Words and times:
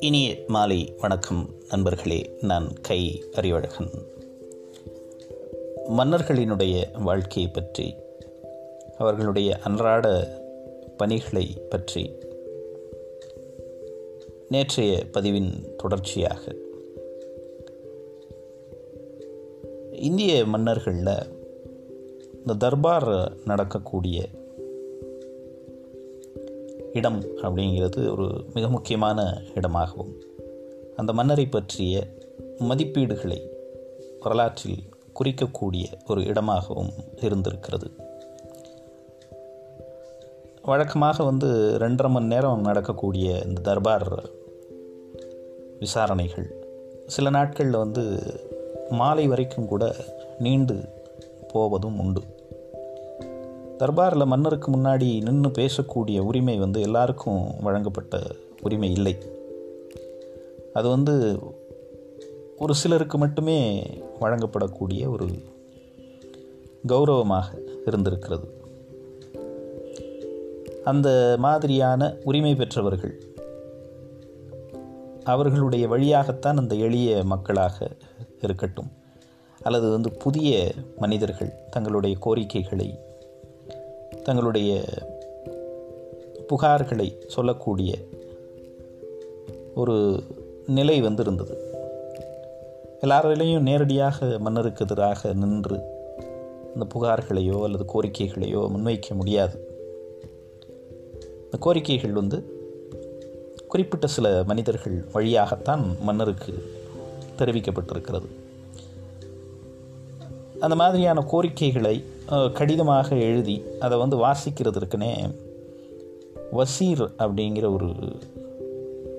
இனிய 0.00 0.36
மாலை 0.46 0.94
வணக்கம் 1.00 1.50
நண்பர்களே 1.68 2.30
நான் 2.40 2.72
கை 2.82 3.22
அறிவழகன் 3.32 3.90
மன்னர்களினுடைய 5.98 7.02
வாழ்க்கையை 7.02 7.50
பற்றி 7.50 7.94
அவர்களுடைய 8.96 9.58
அன்றாட 9.58 10.28
பணிகளை 10.96 11.46
பற்றி 11.68 12.12
நேற்றைய 14.48 15.04
பதிவின் 15.12 15.74
தொடர்ச்சியாக. 15.76 16.56
இந்திய 19.92 20.44
மன்னர்களில் 20.44 21.40
இந்த 22.34 22.54
தர்பார் 22.58 23.32
நடக்கக்கூடிய 23.44 24.28
இடம் 26.92 27.22
அப்படிங்கிறது 27.22 28.10
ஒரு 28.12 28.44
மிக 28.54 28.68
முக்கியமான 28.68 29.42
இடமாகவும் 29.54 30.14
அந்த 30.96 31.12
மன்னரை 31.12 31.46
பற்றிய 31.46 32.06
மதிப்பீடுகளை 32.58 33.40
வரலாற்றில் 34.20 34.82
குறிக்கக்கூடிய 35.22 35.84
ஒரு 36.08 36.24
இடமாகவும் 36.24 36.90
இருந்திருக்கிறது. 37.20 37.90
வழக்கமாக 40.62 41.24
வந்து 41.24 41.76
ரெண்டரை 41.78 42.08
மணி 42.08 42.26
நேரம் 42.26 42.60
நடக்கக்கூடிய 42.60 43.42
இந்த 43.46 43.60
தர்பார் 43.60 44.30
விசாரணைகள் 45.78 46.64
சில 47.06 47.30
நாட்களில் 47.30 47.76
வந்து 47.76 48.20
மாலை 48.90 49.26
வரைக்கும் 49.26 49.66
கூட 49.66 49.94
நீண்டு 50.38 50.84
போவதும் 51.48 51.98
உண்டு. 51.98 52.22
தர்பாரில் 53.78 54.26
மன்னருக்கு 54.26 54.72
முன்னாடி 54.72 55.22
நின்று 55.22 55.50
பேசக்கூடிய 55.50 56.18
உரிமை 56.18 56.56
வந்து 56.56 56.80
எல்லாருக்கும் 56.80 57.54
வழங்கப்பட்ட 57.60 58.20
உரிமை 58.60 58.92
இல்லை. 58.92 59.18
அது 60.72 60.88
வந்து 60.88 61.38
ஒரு 62.58 62.74
சிலருக்கு 62.74 63.18
மட்டுமே 63.18 63.90
வழங்கப்படக்கூடிய 64.20 65.08
ஒரு 65.08 65.26
கௌரவமாக 66.86 67.58
இருந்திருக்கிறது. 67.86 68.60
அந்த 70.84 71.34
மாதிரியான 71.38 72.16
உரிமை 72.24 72.54
பெற்றவர்கள் 72.54 73.22
அவர்களுடைய 75.24 75.88
வழியாகத்தான் 75.88 76.56
அந்த 76.56 76.74
எளிய 76.74 77.24
மக்களாக 77.24 77.90
இருக்கட்டும். 78.42 78.90
அல்லது 79.62 79.90
வந்து 79.90 80.12
புதிய 80.12 80.72
மனிதர்கள் 80.96 81.52
தங்களுடைய 81.70 82.16
கோரிக்கைகளை 82.20 82.98
தங்களுடைய 84.22 84.84
புகார்களை 86.48 87.26
சொல்லக்கூடிய 87.26 87.94
ஒரு 89.74 90.22
நிலை 90.66 91.00
வந்திருந்தது. 91.00 91.70
எல்லாரிலையும் 93.00 93.62
நேரடியாக 93.62 94.38
மன்னருக்கு 94.38 94.84
எதிராக 94.84 95.32
நின்று 95.32 95.80
இந்த 96.74 96.86
புகார்களையோ 96.94 97.62
அல்லது 97.62 97.84
கோரிக்கைகளையோ 97.94 98.68
முன்வைக்க 98.68 99.14
முடியாது. 99.14 99.70
இந்த 101.44 101.58
கோரிக்கைகள் 101.60 102.12
வந்து 102.12 102.60
குறிப்பிட்ட 103.68 104.06
சில 104.06 104.42
மனிதர்கள் 104.46 105.04
வழியாகத்தான் 105.12 105.96
மன்னருக்கு 106.00 106.72
தெரிவிக்கப்பட்டிருக்கிறது. 107.38 108.26
அந்த 110.60 110.74
மாதிரியான 110.74 111.22
கோரிக்கைகளை 111.22 112.11
கடிதமாக 112.26 113.16
எழுதி 113.16 113.64
அதை 113.80 113.98
வந்து 113.98 114.16
வாசிக்கிறதுக்குனே 114.16 115.34
வசீர் 116.52 117.12
அப்படிங்கிற 117.18 117.72
ஒரு 117.72 117.94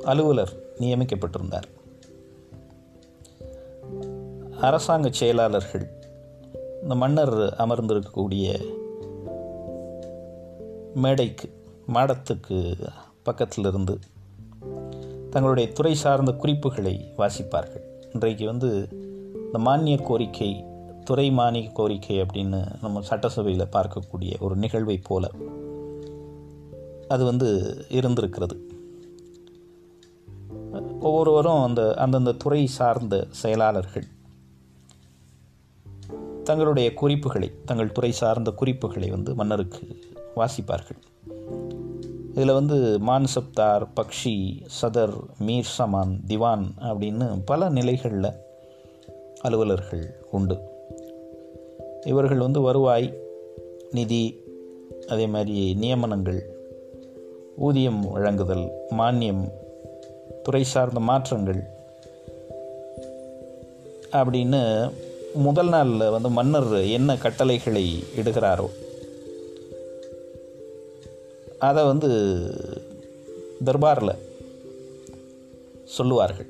அலுவலர் 0.03 0.53
நியமிக்கப்பட்டிருந்தார். 0.79 1.67
அரசாங்க 4.61 5.09
செயலாளர்கள் 5.11 5.87
இந்த 6.81 6.95
மன்னர் 6.95 7.33
அமர்ந்திருக்கக்கூடிய 7.33 8.71
மேடைக்கு 10.93 11.53
மாடத்துக்கு 11.93 12.87
பக்கத்தில் 13.23 13.65
இருந்து 13.65 13.99
தங்களுடைய 15.29 15.71
துறை 15.71 15.93
சார்ந்த 15.95 16.31
குறிப்புகளை 16.31 17.13
வாசிப்பார்கள். 17.17 17.83
இன்றைக்கு 18.13 18.45
வந்து 18.45 18.87
இந்த 19.35 19.59
மானிய 19.59 19.97
கோரிக்கை 19.97 20.65
துறைமானி 21.09 21.71
கோரிக்கை 21.71 22.21
அப்படின்னு 22.21 22.65
நம்ம 22.81 23.01
சட்டசபையில் 23.01 23.67
பார்க்கக்கூடிய 23.71 24.39
ஒரு 24.39 24.55
நிகழ்வை 24.55 24.97
போல 24.97 25.29
அது 27.07 27.25
வந்து 27.25 27.77
இருந்திருக்கிறது. 27.89 28.67
ஒவ்வொருவரும் 30.99 31.63
அந்த 31.63 31.93
அந்தந்த 31.93 32.31
துறை 32.31 32.67
சார்ந்த 32.67 33.27
செயலாளர்கள் 33.29 34.05
தங்களுடைய 36.43 36.93
குறிப்புகளை 36.93 37.51
தங்கள் 37.65 37.91
துறை 37.91 38.11
சார்ந்த 38.11 38.51
குறிப்புகளை 38.51 39.09
வந்து 39.09 39.35
மன்னருக்கு 39.35 39.99
வாசிப்பார்கள். 40.35 41.01
இதில் 42.31 42.53
வந்து 42.53 42.99
மான்சப்தார் 43.07 43.87
பக்ஷி 43.95 44.61
சதர் 44.81 45.13
மீர் 45.39 45.71
சமான் 45.77 46.21
திவான் 46.27 46.73
அப்படின்னு 46.79 47.41
பல 47.45 47.69
நிலைகளில் 47.69 48.31
அலுவலர்கள் 49.41 50.25
உண்டு. 50.31 50.71
இவர்கள் 52.05 52.37
வந்து 52.37 52.61
வருவாய் 52.61 53.17
நிதி 53.91 54.43
அதே 55.07 55.25
மாதிரி 55.25 55.77
நியமனங்கள் 55.79 56.41
ஊதியம் 57.57 58.11
வழங்குதல் 58.11 58.71
மானியம் 58.89 59.51
துறை 60.43 60.63
சார்ந்த 60.63 60.99
மாற்றங்கள் 60.99 61.63
அப்படின்னு 64.11 64.91
முதல் 65.33 65.69
நாளில் 65.69 66.09
வந்து 66.09 66.29
மன்னர் 66.29 66.73
என்ன 66.73 67.17
கட்டளைகளை 67.17 68.03
இடுகிறாரோ 68.15 68.69
அதை 71.59 71.83
வந்து 71.83 72.07
தர்பாரில் 73.65 74.17
சொல்லுவார்கள். 75.85 76.45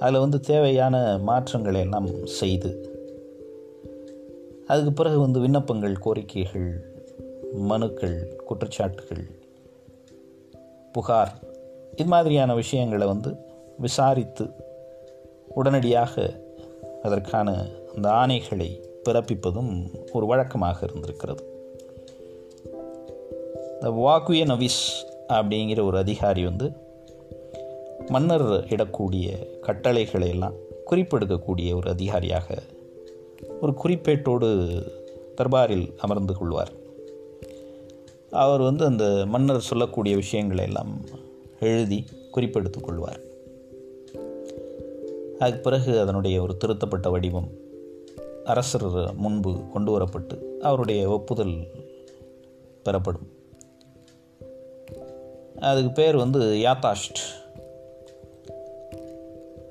அதில் 0.00 0.20
வந்து 0.20 0.40
தேவையான 0.40 1.18
மாற்றங்களை 1.18 1.80
எல்லாம் 1.80 2.26
செய்து 2.26 2.87
அதுக்கு 4.68 4.92
பிறகு 4.92 5.18
வந்து 5.18 5.40
விண்ணப்பங்கள் 5.40 5.96
கோரிக்கைகள் 6.04 6.70
மனுக்கள் 7.52 8.42
குற்றச்சாட்டுகள் 8.48 9.24
புகார் 10.92 11.32
இது 11.92 12.04
மாதிரியான 12.04 12.54
விஷயங்களை 12.54 13.06
வந்து 13.06 13.36
விசாரித்து 13.78 14.50
உடனடியாக 15.48 16.40
அதற்கான 17.02 17.66
அந்த 17.94 18.08
ஆணைகளை 18.08 18.84
பிறப்பிப்பதும் 19.04 19.90
ஒரு 20.12 20.26
வழக்கமாக 20.26 20.86
இருந்திருக்கிறது. 20.90 21.44
இந்த 23.72 23.90
வாக்குய 23.90 24.44
நவிஸ் 24.44 24.82
அப்படிங்கிற 25.28 25.82
ஒரு 25.82 25.98
அதிகாரி 25.98 26.44
வந்து 26.44 26.72
மன்னர் 28.08 28.46
இடக்கூடிய 28.64 29.58
கட்டளைகளை 29.60 30.28
எல்லாம் 30.28 30.54
குறிப்பெடுக்கக்கூடிய 30.90 31.74
ஒரு 31.74 31.90
அதிகாரியாக 31.90 32.58
ஒரு 33.60 33.74
குறிப்பேட்டோடு 33.84 34.82
தர்பாரில் 35.36 35.96
அமர்ந்து 35.96 36.34
கொள்வார். 36.34 36.72
அவர் 38.30 38.60
வந்து 38.60 38.84
அந்த 38.84 39.22
மன்னர் 39.26 39.60
சொல்லக்கூடிய 39.60 40.16
விஷயங்களை 40.16 40.64
எல்லாம் 40.64 41.00
எழுதி 41.60 42.04
குறிப்பெடுத்து 42.34 42.80
கொள்வார். 42.80 43.20
அதுக்கு 45.38 45.60
பிறகு 45.60 46.00
அதனுடைய 46.00 46.42
ஒரு 46.42 46.56
திருத்தப்பட்ட 46.56 47.10
வடிவம் 47.10 47.48
அரசர் 48.44 49.14
முன்பு 49.14 49.60
கொண்டு 49.72 50.00
வரப்பட்டு 50.00 50.56
அவருடைய 50.58 51.08
ஒப்புதல் 51.08 51.66
பெறப்படும். 52.82 53.28
அதுக்கு 55.60 55.92
பேர் 55.92 56.16
வந்து 56.16 56.40
யாத்தாஷ்ட். 56.40 57.20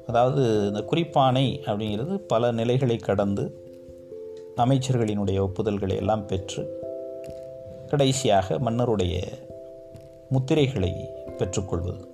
அதாவது 0.08 0.68
இந்த 0.68 0.80
குறிப்பானை 0.80 1.60
அப்படிங்கிறது 1.66 2.18
பல 2.18 2.52
நிலைகளை 2.52 2.98
கடந்து 2.98 3.67
அமைச்சர்களினுடைய 4.58 5.40
ஒப்புதல்களை 5.40 5.96
எல்லாம் 5.96 6.26
பெற்று 6.26 6.80
கடைசியாக 7.88 8.60
மன்னருடைய 8.60 9.20
முத்திரைகளை 10.32 10.92
பெற்றுக்கொள்வது. 11.38 12.08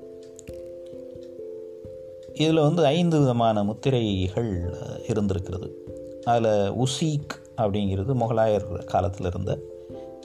இதில் 2.33 2.59
வந்து 2.59 2.85
ஐந்து 2.85 3.19
விதமான 3.19 3.63
முத்திரைகள் 3.63 4.73
இருந்திருக்கிறது. 5.07 5.77
அதில் 6.23 6.71
உசீக் 6.71 7.33
அப்படிங்கிறது 7.57 8.13
முகலாயர் 8.13 8.83
காலத்தில் 8.83 9.25
இருந்த 9.25 9.57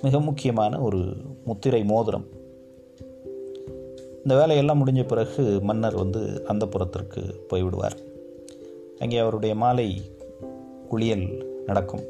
மிக 0.02 0.20
முக்கியமான 0.20 0.80
ஒரு 0.80 1.04
முத்திரை 1.44 1.84
மோதிரம். 1.84 2.26
இந்த 4.16 4.36
வேலையெல்லாம் 4.36 4.86
முடிஞ்ச 4.86 5.06
பிறகு 5.06 5.60
மன்னர் 5.60 5.94
வந்து 5.94 6.46
அந்த 6.46 6.66
புறத்திற்கு 6.66 7.46
போய்விடுவார். 7.50 7.98
அங்கே 8.98 9.18
அவருடைய 9.18 9.54
மாலை 9.54 10.02
குளியல் 10.88 11.56
நடக்கும். 11.68 12.04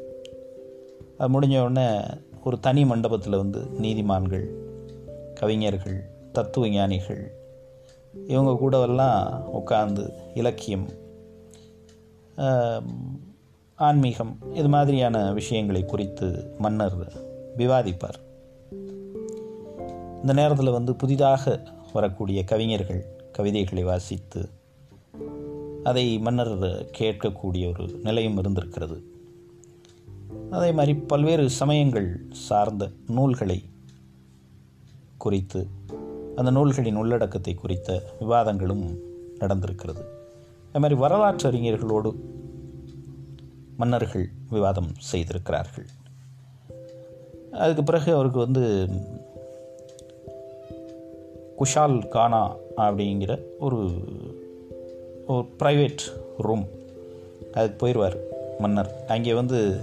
அது 1.17 1.29
முடிஞ்ச 1.33 1.55
உடனே 1.63 1.87
ஒரு 2.43 2.57
தனி 2.59 2.85
மண்டபத்தில் 2.85 3.41
வந்து 3.43 3.61
நீதிமான்கள் 3.81 4.47
கவிஞர்கள் 5.33 5.99
தத்துவ 6.31 6.69
ஞானிகள் 6.69 7.23
இவங்க 8.27 8.51
கூடவெல்லாம் 8.61 9.43
உட்கார்ந்து 9.57 10.03
இலக்கியம் 10.33 10.87
ஆன்மீகம் 13.75 14.33
இது 14.53 14.69
மாதிரியான 14.69 15.17
விஷயங்களை 15.33 15.81
குறித்து 15.85 16.27
மன்னர் 16.57 16.97
விவாதிப்பார். 17.57 18.19
இந்த 20.21 20.33
நேரத்தில் 20.33 20.75
வந்து 20.77 20.93
புதிதாக 20.95 21.43
வரக்கூடிய 21.93 22.39
கவிஞர்கள் 22.43 23.03
கவிதைகளை 23.31 23.83
வாசித்து 23.83 24.41
அதை 25.83 26.05
மன்னர் 26.19 26.53
கேட்கக்கூடிய 26.99 27.63
ஒரு 27.73 27.85
நிலையும் 28.03 28.37
இருந்திருக்கிறது. 28.37 28.97
அதே 30.51 30.71
மாதிரி 30.71 30.93
பல்வேறு 30.93 31.49
சமயங்கள் 31.49 32.25
சார்ந்த 32.31 32.89
நூல்களை 33.07 33.63
குறித்து 35.17 35.67
அந்த 36.35 36.51
நூல்களின் 36.51 36.95
உள்ளடக்கத்தை 36.95 37.53
குறித்த 37.53 38.01
விவாதங்களும் 38.19 38.97
நடந்திருக்கிறது. 39.39 40.03
அதே 40.69 40.79
மாதிரி 40.81 40.99
வரலாற்று 40.99 41.51
அறிஞர்களோடு 41.51 42.11
மன்னர்கள் 43.77 44.29
விவாதம் 44.49 44.91
செய்திருக்கிறார்கள். 44.97 45.87
அதுக்கு 47.51 47.83
பிறகு 47.83 48.13
அவருக்கு 48.13 48.39
வந்து 48.39 48.89
குஷால் 51.57 52.07
கானா 52.07 52.55
அப்படிங்கிற 52.77 53.41
ஒரு 53.59 53.79
ஒரு 55.27 55.45
ப்ரைவேட் 55.59 56.03
ரூம் 56.37 56.65
அதுக்கு 57.53 57.87
போயிடுவார் 57.87 58.17
மன்னர். 58.59 59.05
அங்கே 59.07 59.33
வந்து 59.33 59.79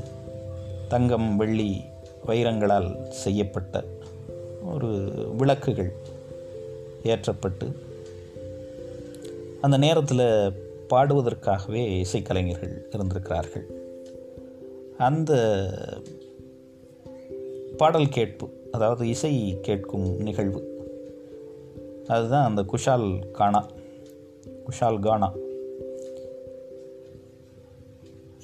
தங்கம் 0.88 1.36
வெள்ளி 1.36 1.82
வைரங்களால் 2.26 3.08
செய்யப்பட்ட 3.08 3.84
ஒரு 4.64 5.14
விளக்குகள் 5.36 5.92
ஏற்றப்பட்டு 7.02 7.72
அந்த 9.60 9.76
நேரத்தில் 9.76 10.52
பாடுவதற்காகவே 10.90 12.04
இசைக்கலைஞர்கள் 12.04 12.94
இருந்திருக்கிறார்கள். 12.94 13.66
அந்த 14.98 15.32
பாடல் 17.76 18.08
கேட்பு 18.08 18.48
அதாவது 18.72 19.08
இசை 19.08 19.58
கேட்கும் 19.62 20.16
நிகழ்வு 20.16 20.74
அதுதான் 22.06 22.46
அந்த 22.46 22.62
குஷால் 22.62 23.30
கானா 23.30 23.66
குஷால் 24.64 25.00
கானா. 25.00 25.32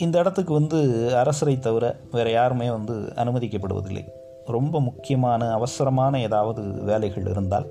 இந்த 0.03 0.19
இடத்துக்கு 0.19 0.53
வந்து 0.53 0.79
அரசரை 1.17 1.59
தவிர 1.59 1.85
வேறு 2.11 2.31
யாருமே 2.31 2.71
வந்து 2.71 2.95
அனுமதிக்கப்படுவதில்லை. 2.95 4.05
ரொம்ப 4.47 4.81
முக்கியமான 4.81 5.51
அவசரமான 5.53 6.21
ஏதாவது 6.21 6.63
வேலைகள் 6.85 7.27
இருந்தால் 7.27 7.69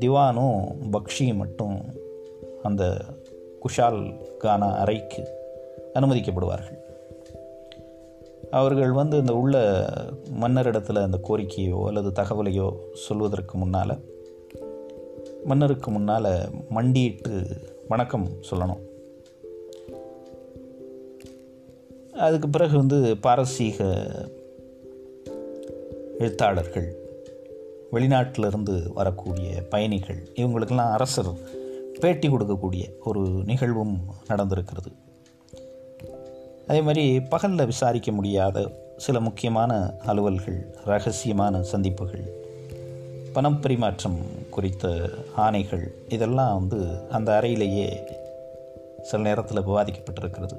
திவானும் 0.00 0.58
பக்ஷியும் 0.92 1.40
மட்டும் 1.42 1.76
அந்த 2.62 2.82
குஷால்கான 3.62 4.62
அறைக்கு 4.76 5.22
அனுமதிக்கப்படுவார்கள். 5.94 6.78
அவர்கள் 8.50 8.92
வந்து 8.92 9.16
இந்த 9.18 9.34
உள்ள 9.36 9.56
மன்னரிடத்தில் 10.30 11.06
அந்த 11.06 11.18
கோரிக்கையோ 11.28 11.78
அல்லது 11.86 12.10
தகவலையோ 12.22 12.68
சொல்வதற்கு 13.06 13.58
முன்னால் 13.58 13.94
மன்னருக்கு 15.44 15.90
முன்னால் 15.90 16.30
மண்டியிட்டு 16.68 17.32
வணக்கம் 17.88 18.28
சொல்லணும். 18.50 18.82
அதுக்கு 22.18 22.48
பிறகு 22.48 22.76
வந்து 22.76 23.16
பாரசீக 23.16 24.04
எழுத்தாளர்கள் 26.18 26.96
வெளிநாட்டிலிருந்து 27.92 28.92
வரக்கூடிய 28.92 29.62
பயணிகள் 29.70 30.28
இவங்களுக்கெல்லாம் 30.34 30.92
அரசர் 30.92 31.32
பேட்டி 32.00 32.28
கொடுக்கக்கூடிய 32.28 32.82
ஒரு 33.04 33.42
நிகழ்வும் 33.44 34.00
நடந்திருக்கிறது. 34.28 34.92
அதே 36.66 36.80
மாதிரி 36.80 37.20
பகலில் 37.20 37.66
விசாரிக்க 37.66 38.12
முடியாத 38.12 38.70
சில 38.96 39.20
முக்கியமான 39.20 39.92
அலுவல்கள் 40.06 40.74
ரகசியமான 40.86 41.60
சந்திப்புகள் 41.60 42.44
பணம் 43.32 43.60
பரிமாற்றம் 43.60 44.18
குறித்த 44.50 45.08
ஆணைகள் 45.36 45.90
இதெல்லாம் 46.08 46.68
வந்து 46.68 46.98
அந்த 47.10 47.38
அறையிலேயே 47.40 47.92
சில 49.02 49.22
நேரத்தில் 49.22 49.66
விவாதிக்கப்பட்டிருக்கிறது. 49.66 50.58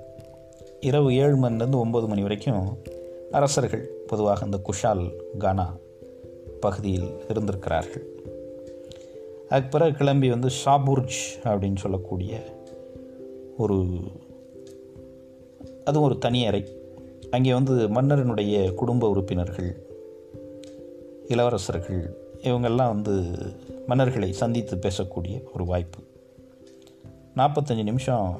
இரவு 0.79 1.15
ஏழு 1.15 1.35
மணிலேருந்து 1.35 1.81
ஒம்பது 1.85 2.07
மணி 2.07 2.21
வரைக்கும் 2.21 2.77
அரசர்கள் 3.31 3.85
பொதுவாக 4.07 4.45
இந்த 4.45 4.57
குஷால் 4.57 5.11
கானா 5.37 5.75
பகுதியில் 6.59 7.09
இருந்திருக்கிறார்கள். 7.29 8.05
அதுக்கு 9.49 9.69
பிறகு 9.69 9.97
கிளம்பி 9.97 10.29
வந்து 10.29 10.47
ஷாபுர்ஜ் 10.47 11.17
அப்படின்னு 11.43 11.75
சொல்லக்கூடிய 11.75 12.43
ஒரு 13.57 13.85
அதுவும் 15.85 16.09
ஒரு 16.09 16.17
தனி 16.17 16.47
அறை. 16.47 16.65
அங்கே 17.31 17.53
வந்து 17.53 17.73
மன்னரனுடைய 17.73 18.73
குடும்ப 18.73 19.09
உறுப்பினர்கள் 19.09 19.87
இளவரசர்கள் 21.27 22.17
இவங்கெல்லாம் 22.41 23.01
வந்து 23.01 23.23
மன்னர்களை 23.87 24.29
சந்தித்து 24.29 24.75
பேசக்கூடிய 24.75 25.41
ஒரு 25.53 25.65
வாய்ப்பு. 25.65 25.99
நாற்பத்தஞ்சு 27.35 27.83
நிமிஷம் 27.83 28.39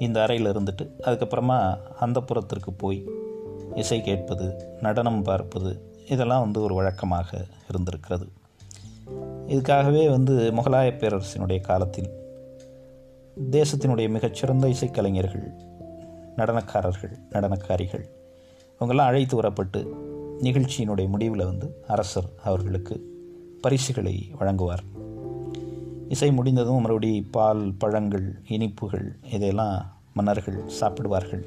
இந்த 0.00 0.22
அறையில் 0.22 0.52
இருந்துட்டு 0.52 0.84
அதுக்கப்புறமா 1.02 1.76
அந்த 2.00 2.20
புறத்திற்கு 2.20 2.72
போய் 2.72 3.04
இசை 3.74 4.00
கேட்பது 4.00 4.46
நடனம் 4.80 5.22
பார்ப்பது 5.22 5.72
இதெல்லாம் 6.08 6.40
வந்து 6.40 6.62
ஒரு 6.62 6.74
வழக்கமாக 6.74 7.46
இருந்திருக்கிறது. 7.68 8.26
இதுக்காகவே 9.46 10.10
வந்து 10.10 10.52
முகலாய 10.52 10.88
பேரரசினுடைய 11.00 11.60
காலத்தில் 11.60 12.10
தேசத்தினுடைய 13.50 14.08
மிகச்சிறந்த 14.08 14.68
இசைக்கலைஞர்கள் 14.68 15.46
நடனக்காரர்கள் 16.36 17.14
நடனக்காரிகள் 17.30 18.04
இவங்கெல்லாம் 18.80 19.10
அழைத்து 19.10 19.40
வரப்பட்டு 19.40 19.80
நிகழ்ச்சியினுடைய 20.40 21.08
முடிவில் 21.08 21.44
வந்து 21.44 21.82
அரசர் 21.86 22.28
அவர்களுக்கு 22.44 22.96
பரிசுகளை 23.60 24.30
வழங்குவார். 24.38 24.84
இசை 26.10 26.32
முடிந்ததும் 26.32 26.80
மறுபடி 26.80 27.22
பால் 27.30 27.72
பழங்கள் 27.78 28.26
இனிப்புகள் 28.48 29.16
இதையெல்லாம் 29.24 29.76
மன்னர்கள் 30.14 30.58
சாப்பிடுவார்கள். 30.80 31.42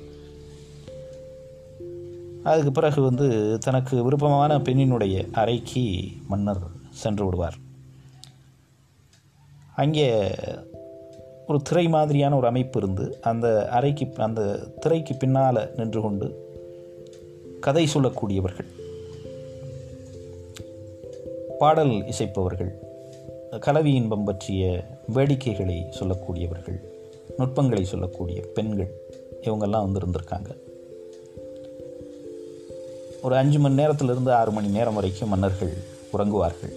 அதுக்கு 2.44 2.71
பிறகு 2.71 3.01
வந்து 3.01 3.57
தனக்கு 3.57 4.04
விருப்பமான 4.04 4.57
பெண்ணினுடைய 4.57 5.31
அறைக்கு 5.31 5.83
மன்னர் 6.27 6.63
சென்று 6.89 7.25
விடுவார். 7.25 7.58
அங்கே 9.75 10.08
ஒரு 11.48 11.62
திரை 11.62 11.88
மாதிரியான 11.88 12.36
ஒரு 12.36 12.48
அமைப்பு 12.48 12.79
இருந்து 12.82 13.05
அந்த 13.22 13.67
அறைக்கு 13.70 14.05
அந்த 14.24 14.41
திரைக்கு 14.79 15.15
பின்னால் 15.15 15.72
நின்று 15.75 16.01
கொண்டு 16.01 16.27
கதை 17.60 17.88
சொல்லக்கூடியவர்கள் 17.93 18.70
பாடல் 21.60 21.93
இசைப்பவர்கள் 22.05 22.72
கலவி 23.60 23.93
இன்பம் 23.93 24.24
பற்றிய 24.24 24.83
வேடிக்கைகளை 25.13 25.86
சொல்லக்கூடியவர்கள் 26.00 26.79
நுட்பங்களை 27.38 27.83
சொல்லக்கூடிய 27.83 28.41
பெண்கள் 28.53 28.91
இவங்கெல்லாம் 29.41 29.91
வந்து 29.91 30.00
இருந்திருக்காங்க 30.00 30.57
ஒரு 33.22 33.36
அஞ்சு 33.36 33.60
மணி 33.60 33.83
நேரத்திலிருந்து 33.83 34.31
ஆறு 34.31 34.51
மணி 34.51 34.67
நேரம் 34.67 34.93
வரைக்கும் 34.93 35.29
மன்னர்கள் 35.29 35.74
உறங்குவார்கள். 36.13 36.74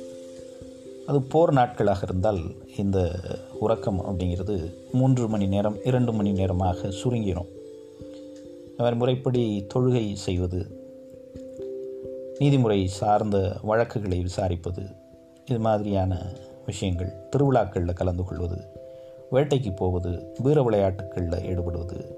அது 1.07 1.23
போர் 1.23 1.53
நாட்களாக 1.53 2.01
இருந்தால் 2.03 2.41
இந்த 2.77 3.11
உறக்கம் 3.61 4.01
அப்படிங்கிறது 4.01 4.75
மூன்று 4.93 5.29
மணி 5.29 5.47
நேரம் 5.47 5.85
இரண்டு 5.85 6.13
மணி 6.13 6.33
நேரமாக 6.33 6.89
சுருங்கிடும் 6.89 7.49
அவர் 8.77 8.95
முறைப்படி 8.95 9.67
தொழுகை 9.75 10.15
செய்வது 10.15 10.85
நீதிமுறை 12.39 12.87
சார்ந்த 12.87 13.57
வழக்குகளை 13.63 14.21
விசாரிப்பது 14.21 14.83
இது 15.47 15.59
மாதிரியான 15.59 16.19
விஷயங்கள் 16.67 17.29
திருவிழாக்களில் 17.31 17.93
கலந்து 17.93 18.25
கொள்வது 18.25 18.57
வேட்டைக்கு 19.33 19.77
போவது 19.77 20.35
வீர 20.43 20.63
விளையாட்டுகளில் 20.63 21.31
ஈடுபடுவது 21.31 22.15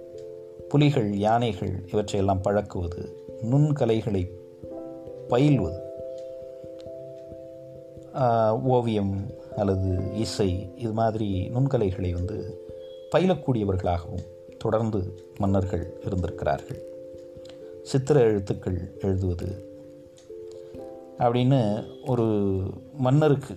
புலிகள் 0.69 1.17
யானைகள் 1.17 1.85
இவற்றையெல்லாம் 1.93 2.43
பழக்குவது 2.43 3.13
நுண்கலைகளை 3.43 4.31
பயில்வது 5.29 5.87
ஓவியம் 8.63 9.27
அல்லது 9.57 10.15
இசை 10.15 10.73
இது 10.77 10.93
மாதிரி 10.93 11.51
நுண்கலைகளை 11.55 12.13
வந்து 12.13 12.67
பயிலக்கூடியவர்களாகவும் 13.13 14.27
தொடர்ந்து 14.59 15.25
மன்னர்கள் 15.39 16.01
இருந்திருக்கிறார்கள். 16.05 16.83
சித்திர 17.83 18.21
எழுத்துக்கள் 18.21 18.99
எழுதுவது 19.01 19.77
அப்படின்னு 21.19 21.85
ஒரு 22.07 22.57
மன்னருக்கு 22.93 23.57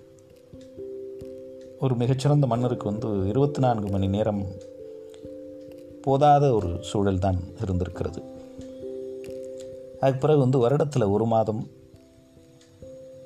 ஒரு 1.81 1.95
மிகச்சிறந்த 1.95 2.47
மன்னருக்கு 2.47 2.85
வந்து 2.85 3.27
இருபத்தி 3.27 3.59
நான்கு 3.59 3.89
மணி 3.89 4.07
நேரம் 4.07 4.45
போதாத 6.07 6.53
ஒரு 6.53 6.77
சூழல் 6.81 7.19
தான் 7.19 7.39
இருந்திருக்கிறது. 7.61 8.21
அதுக்கு 10.00 10.19
பிறகு 10.19 10.39
வந்து 10.39 10.69
வருடத்தில் 10.69 11.11
ஒரு 11.11 11.25
மாதம் 11.25 11.69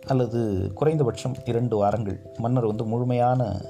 அல்லது 0.07 0.71
குறைந்தபட்சம் 0.73 1.35
இரண்டு 1.45 1.77
வாரங்கள் 1.77 2.19
மன்னர் 2.37 2.65
வந்து 2.65 2.83
முழுமையான 2.83 3.61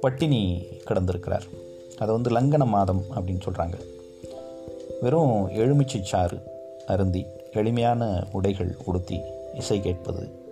பட்டினி 0.00 0.66
கிடந்திருக்கிறார். 0.84 1.46
அதை 1.98 2.18
வந்து 2.18 2.30
லங்கன 2.30 2.66
மாதம் 2.66 3.02
அப்படின்னு 3.14 3.40
சொல்கிறாங்க 3.44 3.74
வெறும் 5.00 5.48
எலுமிச்சை 5.48 6.02
சாறு 6.02 6.38
அருந்தி 6.86 7.26
எளிமையான 7.52 8.26
உடைகள் 8.32 8.76
உடுத்தி 8.84 9.20
இசை 9.54 9.80
கேட்பது 9.80 10.48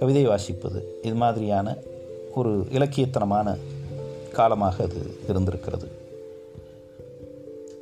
கவிதை 0.00 0.28
வாசிப்பது 0.28 0.80
இது 1.02 1.14
மாதிரியான 1.14 1.76
ஒரு 2.34 2.50
இலக்கியத்தனமான 2.72 3.56
காலமாக 4.32 4.84
அது 4.84 5.00
இருந்திருக்கிறது. 5.28 5.88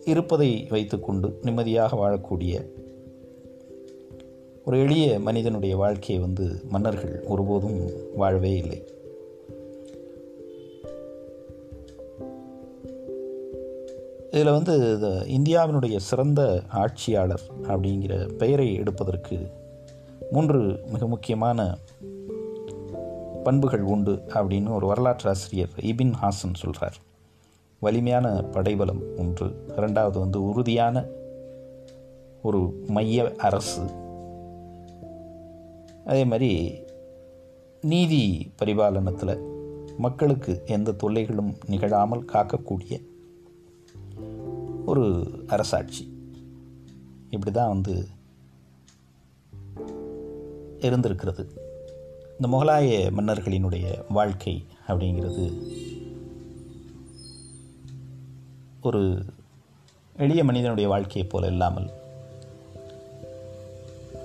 இருப்பதை 0.05 0.67
வைத்துக்கொண்டு 0.71 1.39
நிம்மதியாக 1.43 1.97
வாழக்கூடிய 1.97 2.55
ஒரு 4.65 4.79
எளிய 4.81 5.21
மனிதனுடைய 5.21 5.77
வாழ்க்கையை 5.77 6.25
வந்து 6.25 6.61
மன்னர்கள் 6.69 7.23
ஒருபோதும் 7.29 7.81
வாழவே 8.15 8.53
இல்லை. 8.57 8.83
இதில் 14.31 14.51
வந்து 14.51 14.75
இந்தியாவினுடைய 15.29 15.97
சிறந்த 15.97 16.63
ஆட்சியாளர் 16.69 17.41
அப்படிங்கிற 17.63 18.33
பெயரை 18.33 18.75
எடுப்பதற்கு 18.75 19.39
மூன்று 20.31 20.81
மிக 20.87 21.07
முக்கியமான 21.07 21.79
பண்புகள் 23.45 23.83
உண்டு 23.83 24.13
அப்படின்னு 24.13 24.75
ஒரு 24.75 24.87
வரலாற்று 24.87 25.29
ஆசிரியர் 25.31 25.69
இபின் 25.77 26.13
ஹாசன் 26.23 26.55
சொல்கிறார் 26.55 26.97
வலிமையான 27.79 28.43
படைபலம் 28.43 29.03
ஒன்று. 29.19 29.65
ரெண்டாவது 29.77 30.19
வந்து 30.19 30.45
உறுதியான 30.45 31.05
ஒரு 32.43 32.85
மைய 32.87 33.35
அரசு. 33.37 33.83
அதே 36.07 36.25
மாதிரி 36.25 36.83
நீதி 37.81 38.53
பரிபாலனத்தில் 38.59 39.43
மக்களுக்கு 39.99 40.63
எந்த 40.67 40.93
தொல்லைகளும் 40.93 41.55
நிகழாமல் 41.67 42.25
காக்கக்கூடிய 42.25 43.05
ஒரு 44.87 45.31
அரசாட்சி. 45.47 46.13
இப்படி 47.31 47.53
தான் 47.53 47.69
வந்து 47.69 48.07
இருந்திருக்கிறது. 50.81 51.51
இந்த 52.41 52.57
முகலாய 52.57 53.11
மன்னர்களினுடைய 53.11 54.05
வாழ்க்கை 54.09 54.65
அப்படிங்கிறது 54.89 55.53
ஒரு 58.83 59.25
எளிய 60.17 60.45
மனிதனுடைய 60.45 60.89
வாழ்க்கையைப் 60.89 61.31
போல 61.31 61.47
இல்லாமல் 61.47 61.91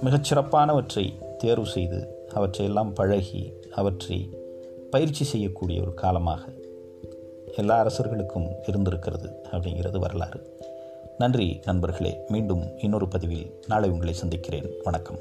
மிகச்சிறப்பானவற்றை 0.03 1.35
தேர்வு 1.37 1.65
செய்து 1.65 2.27
அவற்றையெல்லாம் 2.33 2.93
பழகி 2.93 3.53
அவற்றை 3.71 4.29
பயிற்சி 4.91 5.23
செய்யக்கூடிய 5.23 5.81
ஒரு 5.81 5.93
காலமாக 5.93 6.51
எல்லா 7.55 7.79
அரசர்களுக்கும் 7.79 8.49
இருந்திருக்கிறது 8.67 9.29
அப்படிங்கிறது 9.51 9.99
வரலாறு. 9.99 10.57
நன்றி 11.17 11.59
நண்பர்களே. 11.65 12.17
மீண்டும் 12.27 12.79
இன்னொரு 12.79 13.07
பதிவில் 13.07 13.51
நாளை 13.67 13.89
உங்களை 13.89 14.13
சந்திக்கிறேன். 14.13 14.71
வணக்கம். 14.83 15.17